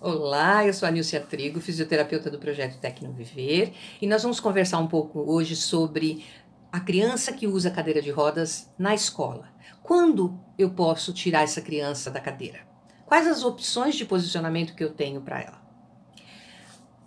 [0.00, 4.78] Olá, eu sou a Nilcia Trigo, fisioterapeuta do projeto Tecno Viver, e nós vamos conversar
[4.78, 6.24] um pouco hoje sobre
[6.70, 9.48] a criança que usa cadeira de rodas na escola.
[9.82, 12.60] Quando eu posso tirar essa criança da cadeira?
[13.06, 15.60] Quais as opções de posicionamento que eu tenho para ela?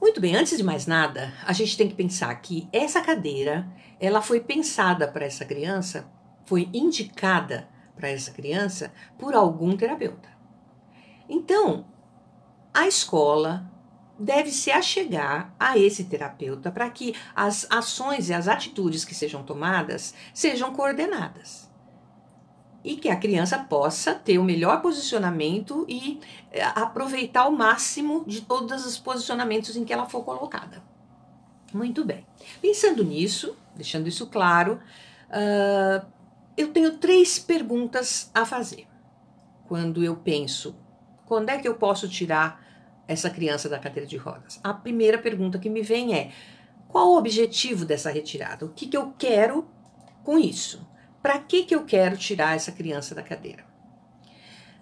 [0.02, 3.66] Muito bem, antes de mais nada, a gente tem que pensar que essa cadeira,
[4.02, 6.12] ela foi pensada para essa criança,
[6.44, 10.30] foi indicada para essa criança por algum terapeuta.
[11.30, 11.86] Então,
[12.74, 13.70] a escola
[14.18, 19.44] deve se achegar a esse terapeuta para que as ações e as atitudes que sejam
[19.44, 21.70] tomadas sejam coordenadas.
[22.84, 26.20] E que a criança possa ter o melhor posicionamento e
[26.52, 30.84] eh, aproveitar o máximo de todos os posicionamentos em que ela for colocada.
[31.74, 32.26] Muito bem.
[32.62, 34.80] Pensando nisso, deixando isso claro,
[35.30, 36.06] uh,
[36.58, 38.88] eu tenho três perguntas a fazer.
[39.68, 40.76] Quando eu penso
[41.32, 42.62] quando é que eu posso tirar
[43.08, 44.60] essa criança da cadeira de rodas?
[44.62, 46.30] A primeira pergunta que me vem é:
[46.90, 48.66] qual o objetivo dessa retirada?
[48.66, 49.66] O que, que eu quero
[50.26, 50.86] com isso?
[51.22, 53.64] Para que, que eu quero tirar essa criança da cadeira?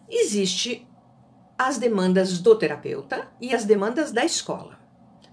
[0.09, 0.87] Existe
[1.55, 4.79] as demandas do terapeuta e as demandas da escola.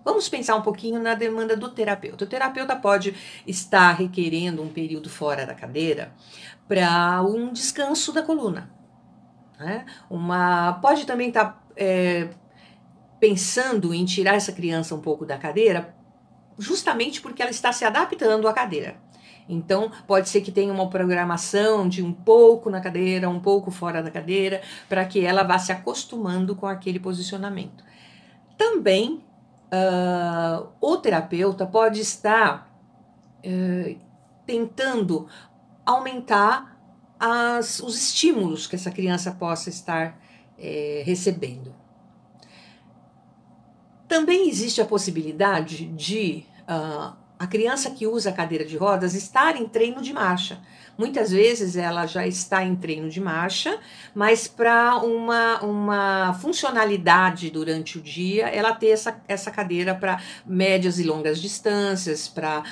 [0.04, 2.26] Vamos pensar um pouquinho na demanda do terapeuta.
[2.26, 3.14] O terapeuta pode
[3.46, 6.12] estar requerendo um período fora da cadeira
[6.68, 8.75] para um descanso da coluna.
[9.58, 9.86] Né?
[10.10, 12.28] Uma, pode também estar tá, é,
[13.18, 15.94] pensando em tirar essa criança um pouco da cadeira,
[16.58, 18.96] justamente porque ela está se adaptando à cadeira.
[19.48, 24.02] Então, pode ser que tenha uma programação de um pouco na cadeira, um pouco fora
[24.02, 27.84] da cadeira, para que ela vá se acostumando com aquele posicionamento.
[28.58, 29.22] Também,
[29.72, 32.68] uh, o terapeuta pode estar
[33.44, 33.98] uh,
[34.44, 35.28] tentando
[35.84, 36.75] aumentar
[37.18, 40.18] as, os estímulos que essa criança possa estar
[40.58, 41.74] é, recebendo.
[44.08, 49.56] Também existe a possibilidade de uh, a criança que usa a cadeira de rodas estar
[49.56, 50.60] em treino de marcha.
[50.96, 53.78] Muitas vezes ela já está em treino de marcha,
[54.14, 60.98] mas para uma, uma funcionalidade durante o dia, ela ter essa, essa cadeira para médias
[60.98, 62.62] e longas distâncias, para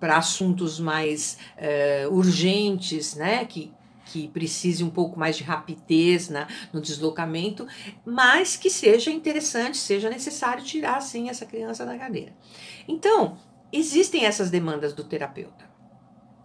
[0.00, 3.44] assuntos mais é, urgentes, né?
[3.44, 3.72] Que,
[4.06, 7.68] que precise um pouco mais de rapidez na, no deslocamento,
[8.04, 12.34] mas que seja interessante, seja necessário tirar sim essa criança da cadeira.
[12.88, 13.38] Então,
[13.72, 15.72] existem essas demandas do terapeuta.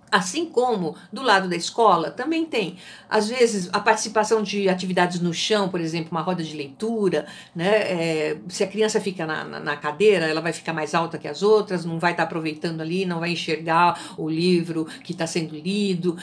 [0.09, 2.77] Assim como do lado da escola também tem,
[3.09, 7.67] às vezes, a participação de atividades no chão, por exemplo, uma roda de leitura, né?
[7.67, 11.27] É, se a criança fica na, na, na, cadeira, ela vai ficar mais alta que
[11.27, 15.53] as outras, não vai estar aproveitando ali, não vai enxergar o livro que está sendo
[15.53, 16.17] lido,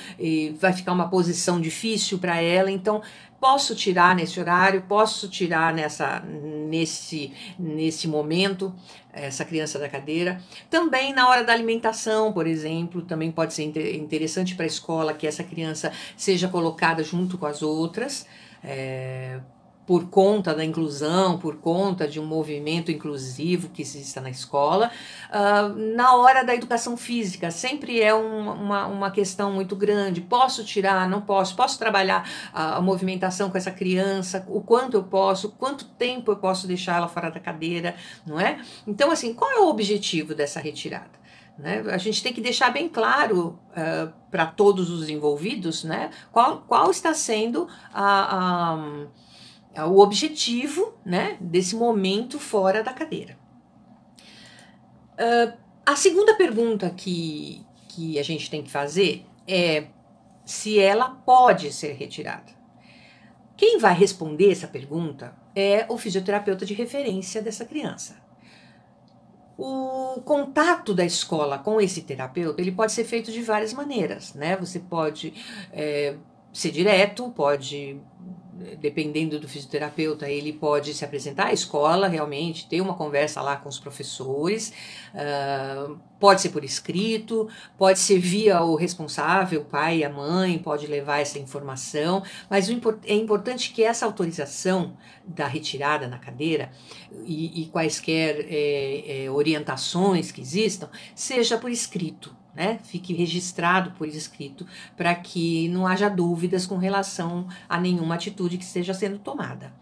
[0.58, 2.70] vai ficar uma posição difícil para ela.
[2.70, 3.02] Então,
[3.44, 8.74] posso tirar nesse horário, posso tirar nessa, nesse, nesse momento
[9.12, 10.40] essa criança da cadeira.
[10.70, 13.64] Também na hora da alimentação, por exemplo, também pode ser
[13.96, 18.26] interessante para a escola que essa criança seja colocada junto com as outras.
[18.62, 19.38] É,
[19.86, 24.90] por conta da inclusão, por conta de um movimento inclusivo que exista na escola.
[25.28, 30.20] Uh, na hora da educação física, sempre é um, uma, uma questão muito grande.
[30.20, 31.08] Posso tirar?
[31.08, 31.54] Não posso?
[31.54, 34.44] Posso trabalhar a, a movimentação com essa criança?
[34.48, 35.50] O quanto eu posso?
[35.50, 37.94] Quanto tempo eu posso deixar ela fora da cadeira?
[38.26, 38.58] Não é?
[38.86, 41.24] Então, assim, qual é o objetivo dessa retirada?
[41.58, 41.84] Né?
[41.88, 46.10] A gente tem que deixar bem claro uh, para todos os envolvidos né?
[46.32, 49.06] qual, qual está sendo a, a
[49.82, 53.36] o objetivo né, desse momento fora da cadeira.
[55.14, 59.86] Uh, a segunda pergunta que, que a gente tem que fazer é
[60.44, 62.52] se ela pode ser retirada.
[63.56, 68.22] Quem vai responder essa pergunta é o fisioterapeuta de referência dessa criança.
[69.56, 74.56] O contato da escola com esse terapeuta ele pode ser feito de várias maneiras, né?
[74.56, 75.32] Você pode
[75.72, 76.16] é,
[76.52, 78.00] ser direto, pode
[78.80, 83.68] dependendo do fisioterapeuta, ele pode se apresentar à escola, realmente, ter uma conversa lá com
[83.68, 84.72] os professores,
[85.14, 90.58] uh, pode ser por escrito, pode ser via o responsável, o pai e a mãe,
[90.58, 92.68] pode levar essa informação, mas
[93.04, 94.96] é importante que essa autorização
[95.26, 96.70] da retirada na cadeira
[97.24, 102.78] e, e quaisquer é, é, orientações que existam, seja por escrito né?
[102.84, 104.66] Fique registrado por escrito
[104.96, 109.72] para que não haja dúvidas com relação a nenhuma atitude que esteja sendo tomada.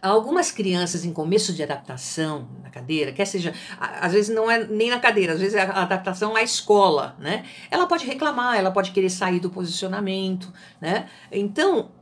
[0.00, 4.90] Algumas crianças em começo de adaptação na cadeira, quer seja, às vezes não é nem
[4.90, 7.44] na cadeira, às vezes é a adaptação à escola, né?
[7.70, 11.08] Ela pode reclamar, ela pode querer sair do posicionamento, né?
[11.30, 11.92] Então,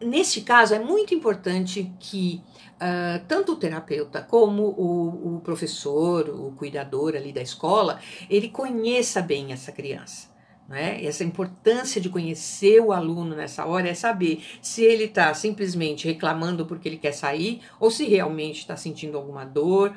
[0.00, 2.42] neste caso, é muito importante que
[2.76, 9.20] uh, tanto o terapeuta como o, o professor, o cuidador ali da escola, ele conheça
[9.20, 10.28] bem essa criança.
[10.68, 11.04] Né?
[11.04, 16.64] Essa importância de conhecer o aluno nessa hora é saber se ele está simplesmente reclamando
[16.64, 19.92] porque ele quer sair ou se realmente está sentindo alguma dor,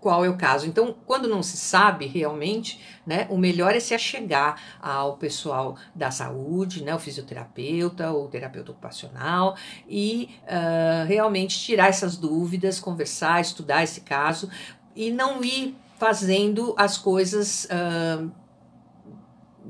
[0.00, 0.66] qual é o caso.
[0.66, 6.10] Então, quando não se sabe realmente, né, o melhor é se achegar ao pessoal da
[6.10, 9.56] saúde, né, o fisioterapeuta ou terapeuta ocupacional
[9.88, 14.50] e uh, realmente tirar essas dúvidas, conversar, estudar esse caso
[14.96, 18.30] e não ir fazendo as coisas uh,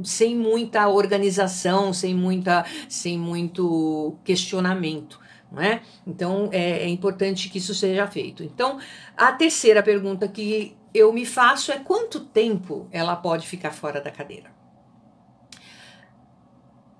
[0.04, 5.18] sem muita organização, sem, muita, sem muito questionamento.
[5.50, 5.82] Não é?
[6.06, 8.42] Então é, é importante que isso seja feito.
[8.44, 8.78] Então,
[9.16, 14.10] a terceira pergunta que eu me faço é quanto tempo ela pode ficar fora da
[14.10, 14.50] cadeira?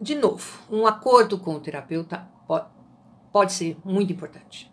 [0.01, 2.67] De novo, um acordo com o terapeuta pode,
[3.33, 4.71] pode ser muito importante.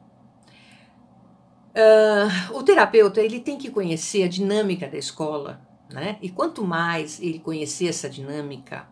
[1.76, 6.18] Uh, o terapeuta ele tem que conhecer a dinâmica da escola né?
[6.22, 8.88] E quanto mais ele conhecer essa dinâmica,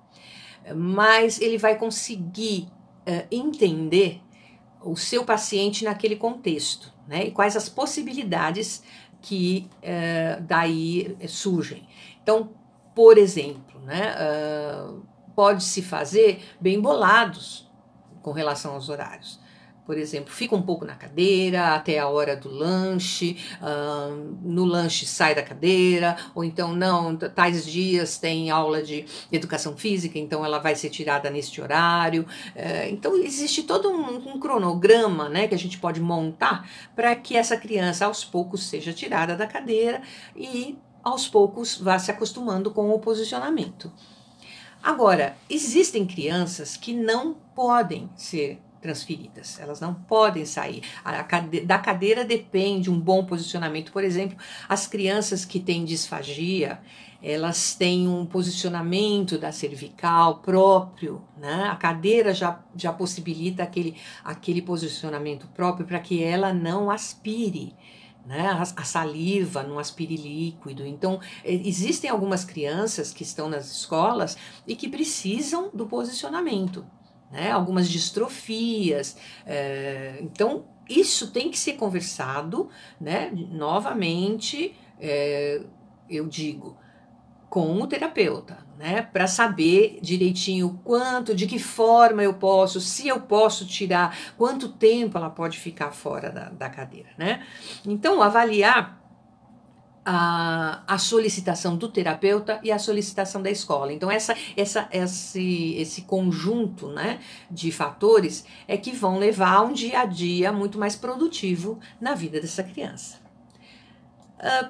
[0.75, 2.67] mais ele vai conseguir
[3.07, 4.21] uh, entender
[4.85, 7.25] o seu paciente naquele contexto, né?
[7.25, 8.83] E quais as possibilidades
[9.21, 11.87] que uh, daí surgem.
[12.21, 12.51] Então,
[12.93, 14.15] por exemplo, né?
[14.15, 15.01] Uh,
[15.35, 17.69] pode-se fazer bem bolados
[18.21, 19.43] com relação aos horários
[19.85, 25.05] por exemplo, fica um pouco na cadeira até a hora do lanche, uh, no lanche
[25.05, 30.59] sai da cadeira, ou então não, tais dias tem aula de educação física, então ela
[30.59, 32.23] vai ser tirada neste horário.
[32.55, 37.37] Uh, então existe todo um, um, cronograma né, que a gente pode montar para que
[37.37, 40.01] essa criança aos poucos seja tirada da cadeira
[40.35, 43.91] e aos poucos vá se acostumando com o posicionamento.
[44.81, 49.59] Agora, existem crianças que não podem ser transferidas.
[49.59, 50.83] Elas não podem sair.
[51.27, 53.91] Cade da cadeira depende um bom posicionamento.
[53.91, 54.37] Por exemplo,
[54.69, 56.79] as crianças que têm disfagia,
[57.21, 61.63] elas têm um posicionamento da cervical próprio, né?
[61.63, 67.73] A cadeira já, já possibilita aquele, aquele posicionamento próprio para que ela não aspire.
[68.27, 70.83] Né, a, a saliva, não aspire líquido.
[70.83, 74.35] Então, existem algumas crianças que estão nas escolas
[74.65, 76.83] e que precisam do posicionamento
[77.31, 77.51] né?
[77.51, 79.17] algumas distrofias.
[79.45, 82.69] É, então, isso tem que ser conversado,
[82.99, 83.31] né?
[83.33, 85.61] Novamente, é,
[86.09, 86.77] eu digo,
[87.49, 89.01] com o terapeuta, né?
[89.01, 95.17] Para saber direitinho quanto, de que forma eu posso, se eu posso tirar, quanto tempo
[95.17, 97.45] ela pode ficar fora da, da cadeira, né?
[97.85, 99.04] Então, avaliar
[100.05, 103.91] a, a solicitação do terapeuta e a solicitação da escola.
[103.91, 107.19] Então, essa, essa, esse, esse conjunto né,
[107.49, 112.13] de fatores é que vão levar a um dia a dia muito mais produtivo na
[112.13, 113.17] vida dessa criança.
[114.37, 114.69] Uh,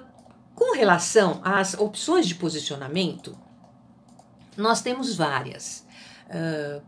[0.56, 3.38] com relação às opções de posicionamento,
[4.56, 5.86] nós temos várias.
[6.30, 6.82] Uh,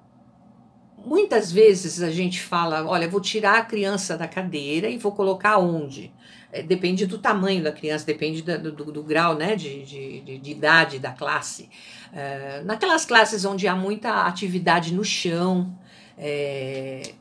[1.05, 5.57] muitas vezes a gente fala: olha, vou tirar a criança da cadeira e vou colocar
[5.57, 6.13] onde?
[6.51, 10.97] É, depende do tamanho da criança, depende do, do, grau né, de, de, de, idade
[10.97, 11.69] da classe.
[12.13, 15.77] É, naquelas classes onde há muita atividade no chão,
[16.17, 17.13] é,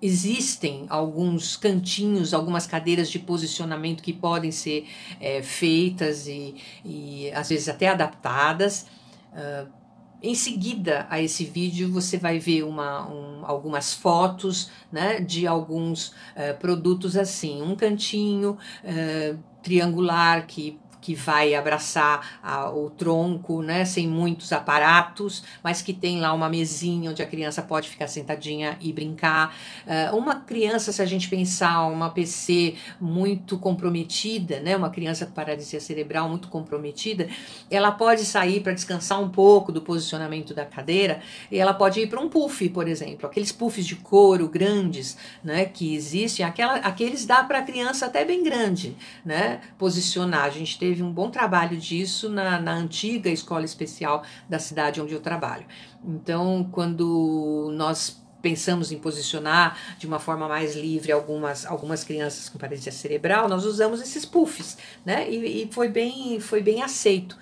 [0.00, 4.86] existem alguns cantinhos, algumas cadeiras de posicionamento que podem ser
[5.20, 8.86] é, feitas e, e às vezes até adaptadas.
[9.32, 9.85] Uh,
[10.22, 16.08] em seguida a esse vídeo, você vai ver uma, um, algumas fotos né, de alguns
[16.08, 23.84] uh, produtos assim, um cantinho uh, triangular que que vai abraçar a, o tronco, né,
[23.84, 28.76] sem muitos aparatos, mas que tem lá uma mesinha onde a criança pode ficar sentadinha
[28.80, 29.54] e brincar.
[29.86, 35.30] Uh, uma criança, se a gente pensar uma PC muito comprometida, né, uma criança com
[35.30, 37.28] paralisia cerebral muito comprometida,
[37.70, 41.20] ela pode sair para descansar um pouco do posicionamento da cadeira
[41.52, 45.66] e ela pode ir para um puff, por exemplo, aqueles puffs de couro grandes, né,
[45.66, 50.46] que existem, aquela, aqueles dá para a criança até bem grande, né, posicionar.
[50.46, 54.98] A gente teve teve um bom trabalho disso na, na antiga escola especial da cidade
[54.98, 55.66] onde eu trabalho.
[56.02, 62.58] Então, quando nós pensamos em posicionar de uma forma mais livre algumas, algumas crianças com
[62.58, 65.28] paralisia cerebral, nós usamos esses puffs, né?
[65.28, 67.36] E, e foi, bem, foi bem aceito.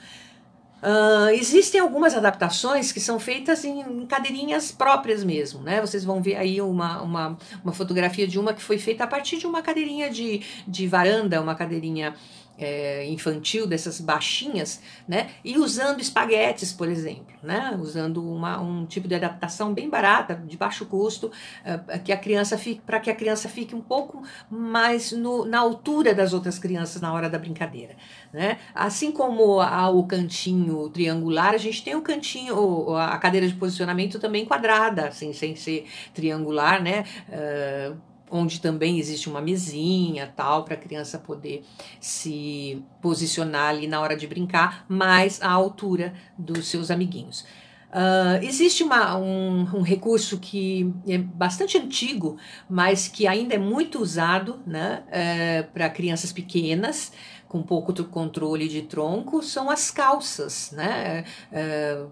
[0.82, 5.80] Uh, existem algumas adaptações que são feitas em cadeirinhas próprias mesmo, né?
[5.80, 9.38] Vocês vão ver aí uma, uma, uma fotografia de uma que foi feita a partir
[9.38, 12.14] de uma cadeirinha de, de varanda, uma cadeirinha
[12.58, 15.30] é, infantil, dessas baixinhas, né?
[15.44, 17.76] E usando espaguetes, por exemplo, né?
[17.80, 21.30] Usando uma, um tipo de adaptação bem barata, de baixo custo,
[21.64, 25.58] é, que a criança fique, para que a criança fique um pouco mais no, na
[25.58, 27.96] altura das outras crianças na hora da brincadeira,
[28.32, 28.58] né?
[28.74, 34.18] Assim como há o cantinho triangular, a gente tem o cantinho, a cadeira de posicionamento
[34.18, 37.04] também quadrada, assim, sem ser triangular, né?
[37.28, 41.64] Uh, onde também existe uma mesinha tal para a criança poder
[42.00, 47.44] se posicionar ali na hora de brincar, mais à altura dos seus amiguinhos.
[47.90, 52.36] Uh, existe uma, um, um, recurso que é bastante antigo,
[52.68, 57.12] mas que ainda é muito usado né, uh, para crianças pequenas,
[57.46, 60.72] com pouco controle de tronco, são as calças.
[60.72, 61.24] Né?
[61.52, 62.10] Uh,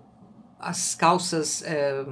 [0.63, 2.07] as calças eh,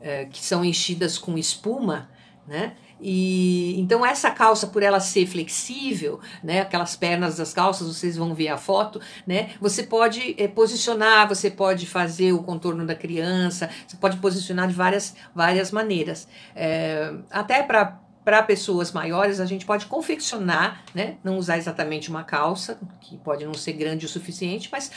[0.00, 2.10] eh, que são enchidas com espuma,
[2.46, 2.74] né?
[3.00, 8.34] E então essa calça, por ela ser flexível, né, aquelas pernas das calças, vocês vão
[8.34, 9.50] ver a foto, né?
[9.60, 14.74] Você pode é, posicionar, você pode fazer o contorno da criança, você pode posicionar de
[14.74, 16.26] várias, várias maneiras.
[16.54, 21.16] É, até para para pessoas maiores, a gente pode confeccionar, né?
[21.22, 24.90] Não usar exatamente uma calça, que pode não ser grande o suficiente, mas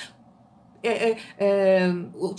[0.83, 1.89] é, é, é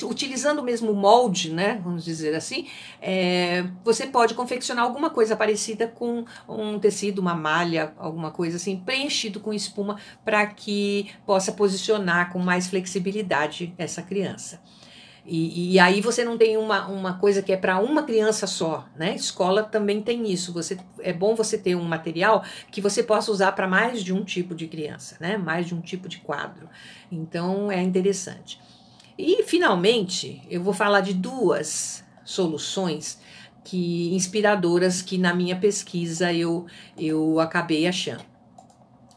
[0.02, 2.66] utilizando o mesmo molde, né, vamos dizer assim,
[3.00, 8.76] é, você pode confeccionar alguma coisa parecida com um tecido, uma malha, alguma coisa assim,
[8.78, 14.60] preenchido com espuma para que possa posicionar com mais flexibilidade essa criança.
[15.32, 18.88] E, e, aí você não tem uma, uma coisa que é para uma criança só,
[18.96, 19.14] né?
[19.14, 20.52] Escola também tem isso.
[20.52, 24.24] Você é bom você ter um material que você possa usar para mais de um
[24.24, 25.36] tipo de criança, né?
[25.36, 26.68] Mais de um tipo de quadro.
[27.12, 28.60] Então é interessante.
[29.16, 33.20] E finalmente eu vou falar de duas soluções
[33.62, 36.66] que inspiradoras que na minha pesquisa eu
[36.98, 38.29] eu acabei achando.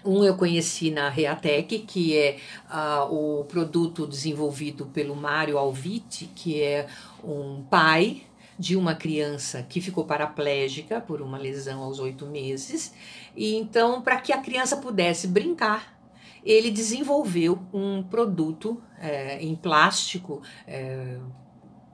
[0.05, 2.38] Um eu conheci na Reatec, que é
[2.69, 6.88] uh, o produto desenvolvido pelo Mário Alviti, que é
[7.24, 8.24] um pai
[8.57, 12.93] de uma criança que ficou paraplégica por uma lesão aos oito meses.
[13.36, 15.98] E então, para que a criança pudesse brincar,
[16.43, 20.41] ele desenvolveu um produto é, em plástico.
[20.67, 21.17] É,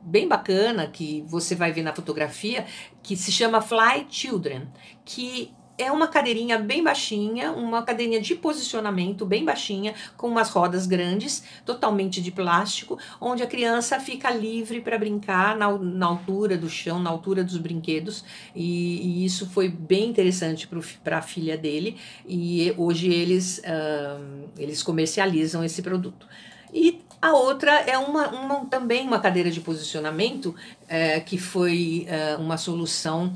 [0.01, 2.65] bem bacana que você vai ver na fotografia
[3.03, 4.67] que se chama Fly Children,
[5.03, 10.85] que é uma cadeirinha bem baixinha, uma cadeirinha de posicionamento bem baixinha, com umas rodas
[10.85, 16.69] grandes, totalmente de plástico, onde a criança fica livre para brincar na, na, altura do
[16.69, 18.25] chão, na altura dos brinquedos.
[18.53, 20.67] E, e isso foi bem interessante
[21.01, 21.97] para a filha dele.
[22.27, 26.27] E hoje eles, uh, eles comercializam esse produto.
[26.73, 32.41] E a outra é uma, uma também uma cadeira de posicionamento, uh, que foi uh,
[32.41, 33.33] uma solução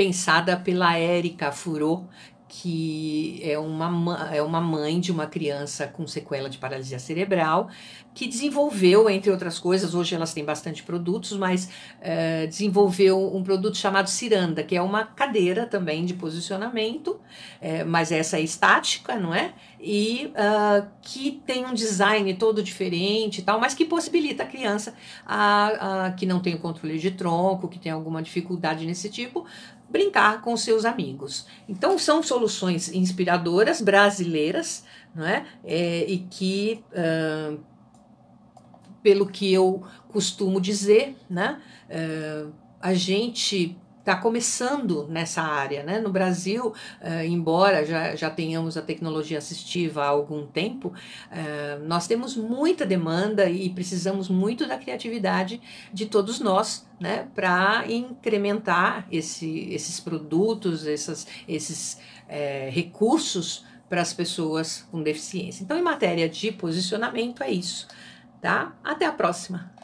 [0.00, 2.04] pensada pela Érica Furô,
[2.48, 7.68] que é uma, é uma mãe de uma criança com sequela de paralisia cerebral,
[8.12, 11.66] que desenvolveu, entre outras coisas, hoje elas têm bastante produtos, mas
[12.00, 18.10] uh, desenvolveu um produto chamado Ciranda, que é uma cadeira também de posicionamento, uh, mas
[18.10, 19.54] essa é estática, não é?
[19.80, 24.92] E uh, que tem um design todo diferente e tal, mas que possibilita a criança
[25.24, 29.46] a, a, que não tem o controle de tronco, que tem alguma dificuldade nesse tipo,
[29.90, 31.46] brincar com seus amigos.
[31.68, 35.44] Então, são soluções inspiradoras brasileiras, não é?
[35.64, 37.58] é e que, uh,
[39.02, 43.76] pelo que eu costumo dizer, né, uh, a gente
[44.10, 45.84] está começando nessa área.
[45.84, 46.00] Né?
[46.00, 52.08] No Brasil, uh, embora já, já tenhamos a tecnologia assistiva há algum tempo, uh, nós
[52.08, 55.60] temos muita demanda e precisamos muito da criatividade
[55.92, 57.28] de todos nós né?
[57.34, 61.94] para incrementar esse, esses produtos, essas, esses
[62.26, 65.62] uh, recursos para as pessoas com deficiência.
[65.62, 67.86] Então, em matéria de posicionamento, é isso.
[68.40, 68.72] Tá?
[68.82, 69.79] Até a próxima!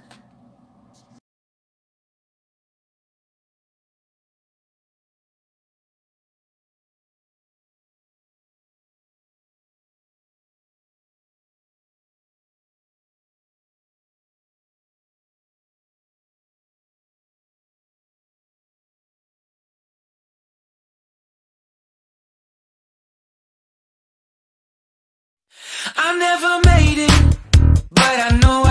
[26.09, 27.37] I never made it,
[27.91, 28.66] but I know